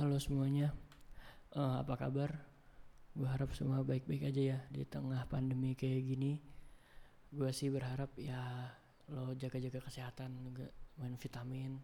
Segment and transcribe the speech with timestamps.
[0.00, 0.72] Halo semuanya,
[1.52, 2.32] Eh, apa kabar?
[3.12, 6.40] Gue harap semua baik-baik aja ya di tengah pandemi kayak gini.
[7.28, 8.72] Gue sih berharap ya
[9.12, 10.64] lo jaga-jaga kesehatan juga,
[10.96, 11.76] main vitamin,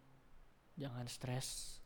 [0.73, 1.77] jangan stres.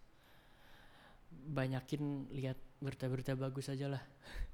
[1.28, 4.04] Banyakin lihat berita-berita bagus aja lah,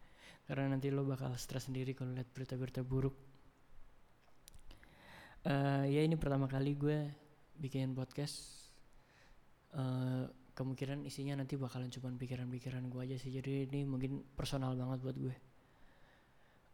[0.49, 3.13] karena nanti lo bakal stres sendiri kalau lihat berita-berita buruk.
[5.45, 7.13] Eh, ya ini pertama kali gue
[7.61, 8.57] bikin podcast.
[9.77, 13.31] Eh, kemungkinan isinya nanti bakalan cuman pikiran-pikiran gue aja sih.
[13.31, 15.35] Jadi ini mungkin personal banget buat gue.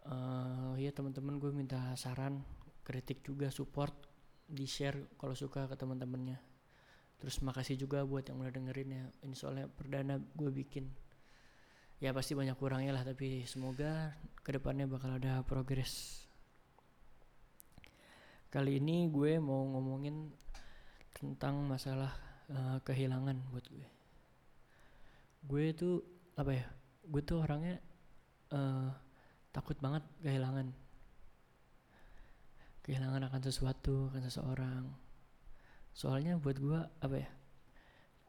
[0.09, 2.41] Uh, ya teman-teman gue minta saran
[2.81, 3.93] kritik juga support
[4.49, 6.41] di share kalau suka ke teman-temannya.
[7.21, 9.05] Terus makasih juga buat yang udah dengerin ya.
[9.21, 10.89] Ini soalnya perdana gue bikin.
[12.01, 16.25] Ya pasti banyak kurangnya lah tapi semoga ke depannya bakal ada progres.
[18.49, 20.33] Kali ini gue mau ngomongin
[21.13, 23.87] tentang masalah uh, kehilangan buat gue.
[25.45, 26.01] Gue tuh
[26.35, 26.65] apa ya
[27.05, 27.77] gue tuh orangnya
[28.53, 28.89] uh,
[29.53, 30.73] takut banget kehilangan.
[32.85, 34.85] Kehilangan akan sesuatu akan seseorang.
[35.95, 37.29] Soalnya buat gue apa ya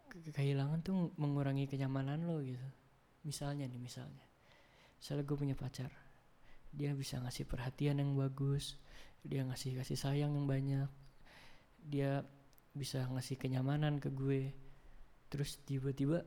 [0.06, 2.62] ke kehilangan tuh mengurangi kenyamanan lo gitu.
[3.26, 4.24] Misalnya nih misalnya.
[4.96, 5.92] Misalnya gue punya pacar.
[6.72, 8.80] Dia bisa ngasih perhatian yang bagus.
[9.26, 10.88] Dia ngasih kasih sayang yang banyak.
[11.82, 12.24] Dia
[12.76, 14.52] bisa ngasih kenyamanan ke gue.
[15.32, 16.22] Terus tiba-tiba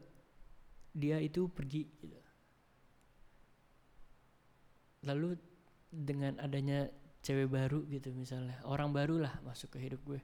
[0.89, 2.17] dia itu pergi gitu.
[5.07, 5.31] lalu
[5.87, 6.91] dengan adanya
[7.23, 10.21] cewek baru gitu misalnya orang baru lah masuk ke hidup gue.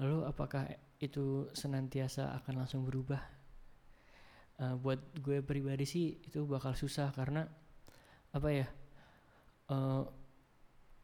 [0.00, 0.64] Lalu apakah
[0.96, 3.20] itu senantiasa akan langsung berubah?
[4.60, 7.44] Uh, buat gue pribadi sih itu bakal susah karena
[8.32, 8.66] apa ya
[9.72, 10.04] uh,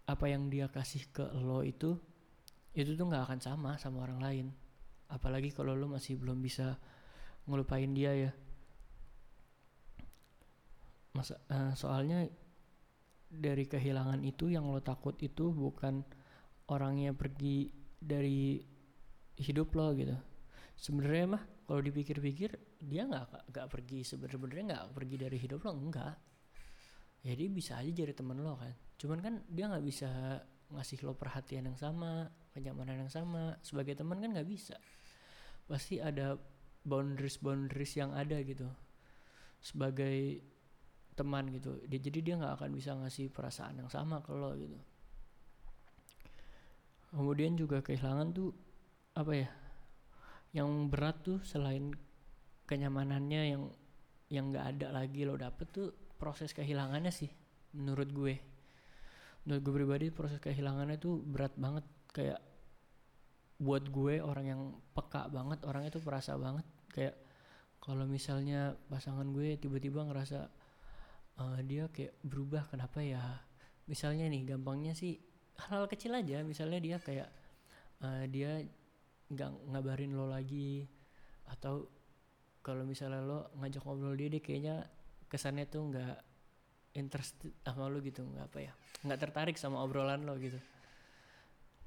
[0.09, 1.97] apa yang dia kasih ke lo itu
[2.75, 4.47] itu tuh nggak akan sama sama orang lain.
[5.09, 6.77] Apalagi kalau lo masih belum bisa
[7.49, 8.33] ngelupain dia ya.
[11.17, 12.29] Masa uh, soalnya
[13.29, 16.05] dari kehilangan itu yang lo takut itu bukan
[16.69, 18.61] orangnya pergi dari
[19.41, 20.17] hidup lo gitu.
[20.79, 26.15] Sebenarnya mah kalau dipikir-pikir dia nggak nggak pergi sebenarnya nggak pergi dari hidup lo enggak
[27.29, 28.73] dia bisa aja jadi temen lo kan.
[28.97, 30.41] Cuman kan dia nggak bisa
[30.73, 32.29] ngasih lo perhatian yang sama
[32.59, 33.55] kenyamanan yang sama.
[33.63, 34.75] Sebagai teman kan nggak bisa.
[35.71, 36.35] Pasti ada
[36.83, 38.67] boundaries boundaries yang ada gitu.
[39.63, 40.43] Sebagai
[41.15, 41.79] teman gitu.
[41.87, 44.79] Dia jadi dia nggak akan bisa ngasih perasaan yang sama ke lo gitu.
[47.15, 48.53] Kemudian juga kehilangan tuh
[49.17, 49.51] apa ya
[50.55, 51.91] yang berat tuh selain
[52.69, 53.63] kenyamanannya yang
[54.29, 55.89] yang nggak ada lagi lo dapet tuh
[56.21, 57.33] proses kehilangannya sih
[57.75, 58.35] menurut gue.
[59.45, 61.85] Menurut gue pribadi proses kehilangannya tuh berat banget.
[62.13, 62.41] Kayak
[63.59, 64.63] buat gue orang yang
[64.95, 66.67] peka banget orang itu perasa banget.
[66.95, 67.19] Kayak
[67.83, 70.47] kalau misalnya pasangan gue tiba-tiba ngerasa
[71.43, 73.43] uh, dia kayak berubah kenapa ya?
[73.91, 75.19] Misalnya nih gampangnya sih
[75.59, 76.47] hal-hal kecil aja.
[76.47, 77.29] Misalnya dia kayak
[78.07, 78.63] uh, dia
[79.29, 80.89] nggak ngabarin lo lagi
[81.53, 81.85] atau
[82.65, 84.77] kalau misalnya lo ngajak ngobrol dia dia kayaknya
[85.29, 86.17] kesannya tuh nggak
[86.97, 88.73] interest sama lo gitu nggak apa ya
[89.05, 90.57] nggak tertarik sama obrolan lo gitu.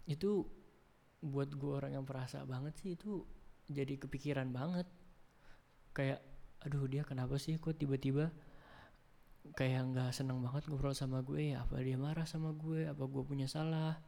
[0.05, 0.60] Itu
[1.21, 3.21] buat gue orang yang perasa banget sih itu
[3.69, 4.89] jadi kepikiran banget.
[5.93, 6.25] Kayak
[6.61, 8.29] aduh dia kenapa sih kok tiba-tiba
[9.57, 11.53] kayak nggak seneng banget ngobrol sama gue?
[11.53, 12.89] Ya apa dia marah sama gue?
[12.89, 14.01] Apa gue punya salah?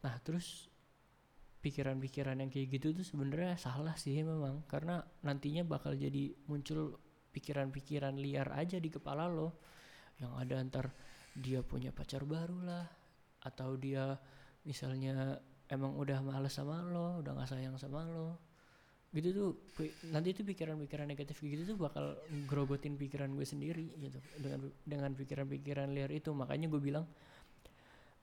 [0.00, 0.72] Nah terus
[1.60, 7.02] pikiran-pikiran yang kayak gitu tuh sebenarnya salah sih memang karena nantinya bakal jadi muncul
[7.34, 9.60] pikiran-pikiran liar aja di kepala lo.
[10.16, 10.86] Yang ada antar
[11.36, 12.86] dia punya pacar baru lah
[13.44, 14.16] atau dia
[14.66, 15.38] misalnya
[15.70, 18.38] emang udah males sama lo udah nggak sayang sama lo
[19.16, 19.50] gitu tuh
[20.12, 24.18] nanti tuh pikiran-pikiran negatif gitu tuh bakal grogotin pikiran gue sendiri gitu.
[24.36, 27.08] Dengan dengan pikiran-pikiran liar itu makanya gue bilang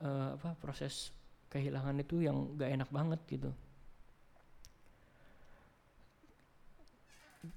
[0.06, 1.10] uh, apa proses
[1.50, 3.50] kehilangan itu yang gak enak banget gitu.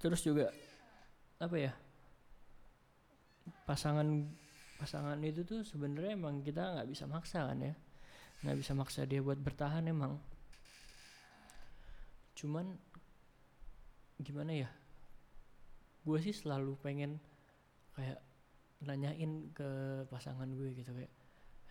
[0.01, 0.49] Terus juga
[1.37, 1.71] apa ya
[3.69, 4.07] pasangan
[4.81, 7.75] pasangan itu tuh sebenarnya emang kita nggak bisa maksa kan ya
[8.45, 10.17] nggak bisa maksa dia buat bertahan emang.
[12.37, 12.69] Cuman
[14.21, 14.69] gimana ya?
[16.05, 17.17] Gue sih selalu pengen
[17.97, 18.21] kayak
[18.85, 19.69] nanyain ke
[20.05, 21.09] pasangan gue gitu kayak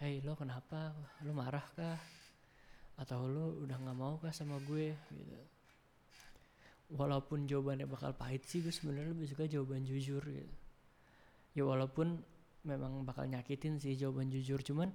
[0.02, 0.90] hey lo kenapa?
[1.22, 1.98] Lo marah kah?
[2.98, 4.90] Atau lo udah nggak mau kah sama gue?
[4.92, 5.38] Gitu.
[6.98, 10.54] Walaupun jawabannya bakal pahit sih gue sebenarnya lebih suka jawaban jujur gitu.
[11.56, 12.20] Ya walaupun
[12.66, 14.90] memang bakal nyakitin sih jawaban jujur cuman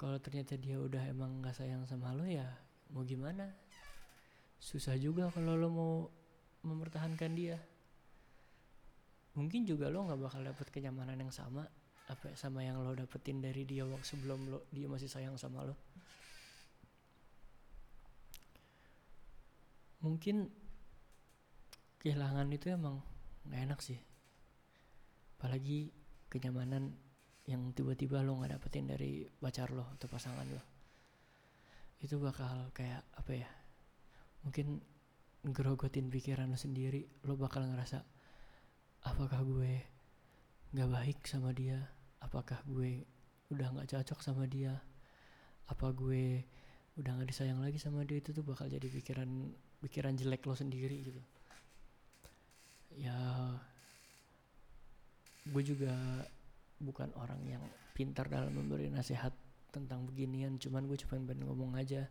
[0.00, 2.48] kalau ternyata dia udah emang nggak sayang sama lo ya
[2.96, 3.52] mau gimana?
[4.56, 5.92] Susah juga kalau lo mau
[6.64, 7.60] mempertahankan dia.
[9.36, 11.68] Mungkin juga lo nggak bakal dapet kenyamanan yang sama
[12.08, 15.76] apa sama yang lo dapetin dari dia waktu sebelum lo dia masih sayang sama lo.
[20.00, 20.48] Mungkin
[22.00, 23.04] kehilangan itu emang
[23.44, 24.00] nggak enak sih.
[25.36, 25.92] Apalagi
[26.32, 26.96] kenyamanan
[27.50, 30.62] yang tiba-tiba lo nggak dapetin dari pacar lo atau pasangan lo.
[31.98, 33.50] Itu bakal kayak apa ya
[34.46, 34.78] mungkin
[35.42, 37.02] ngerogotin pikiran lo sendiri.
[37.26, 37.98] Lo bakal ngerasa
[39.02, 39.82] apakah gue
[40.70, 41.82] nggak baik sama dia?
[42.22, 43.02] Apakah gue
[43.50, 44.78] udah nggak cocok sama dia?
[45.66, 46.46] Apa gue
[47.02, 48.22] udah nggak disayang lagi sama dia?
[48.22, 49.26] Itu tuh bakal jadi pikiran
[49.82, 51.22] pikiran jelek lo sendiri gitu.
[52.94, 53.18] Ya
[55.50, 55.90] gue juga
[56.80, 57.62] bukan orang yang
[57.92, 59.36] pintar dalam memberi nasihat
[59.70, 62.08] tentang beginian cuman gue cuma pengen ngomong aja.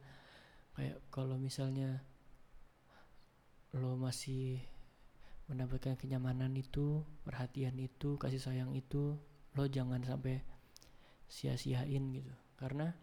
[0.78, 2.00] Kayak kalau misalnya
[3.76, 4.62] lo masih
[5.50, 9.18] mendapatkan kenyamanan itu perhatian itu kasih sayang itu
[9.58, 10.46] lo jangan sampai
[11.26, 12.34] sia-siain gitu.
[12.56, 12.94] Karena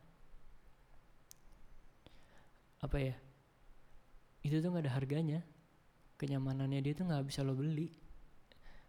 [2.80, 3.14] apa ya
[4.46, 5.40] itu tuh nggak ada harganya.
[6.16, 7.92] Kenyamanannya dia tuh nggak bisa lo beli.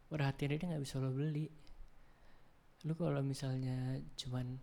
[0.07, 1.66] Perhatian dia nggak bisa lo beli
[2.85, 4.61] lu kalau misalnya cuman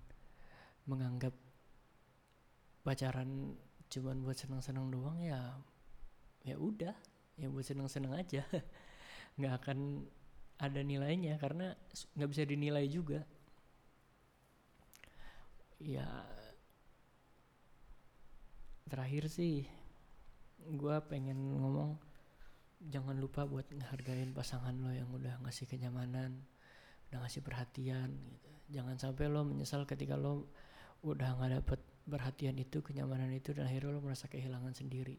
[0.87, 1.35] menganggap
[2.85, 3.57] pacaran
[3.91, 5.59] cuman buat senang-senang doang ya
[6.45, 6.95] ya udah
[7.41, 8.45] ya buat senang-senang aja.
[9.39, 10.07] Nggak akan
[10.55, 11.75] ada nilainya karena
[12.15, 13.27] nggak bisa dinilai juga.
[15.83, 16.07] Ya
[18.87, 19.67] terakhir sih
[20.65, 21.99] gue pengen ngomong
[22.79, 26.47] jangan lupa buat ngehargain pasangan lo yang udah ngasih kenyamanan
[27.15, 28.51] udah ngasih perhatian gitu.
[28.75, 30.51] Jangan sampai lo menyesal ketika lo
[31.07, 31.81] udah nggak dapet
[32.11, 35.15] perhatian itu kenyamanan itu dan akhirnya lo merasa kehilangan sendiri.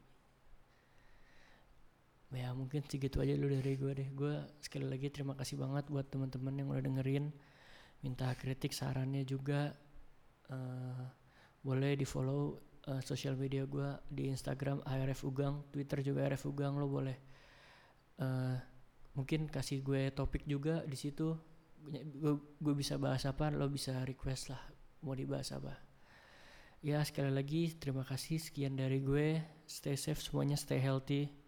[2.36, 4.10] Ya mungkin segitu aja dulu dari gue deh.
[4.12, 7.32] Gue sekali lagi terima kasih banget buat teman-teman yang udah dengerin.
[8.04, 9.72] Minta kritik sarannya juga
[10.52, 11.06] uh,
[11.64, 12.60] boleh di follow
[12.92, 15.64] uh, sosial media gue di Instagram ARF Ugang.
[15.72, 17.16] Twitter juga ARF Ugang lo boleh
[18.20, 18.60] uh,
[19.16, 21.55] mungkin kasih gue topik juga di situ
[22.62, 24.62] gue bisa bahas apa lo bisa request lah
[25.06, 25.78] mau dibahas apa.
[26.86, 29.42] Ya sekali lagi terima kasih sekian dari gue.
[29.66, 31.45] Stay safe semuanya stay healthy